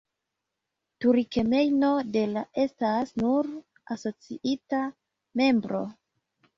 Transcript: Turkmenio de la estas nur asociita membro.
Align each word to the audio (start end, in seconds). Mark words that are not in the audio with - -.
Turkmenio 1.05 1.91
de 2.17 2.25
la 2.33 2.45
estas 2.65 3.15
nur 3.27 3.55
asociita 3.99 4.85
membro. 5.45 5.89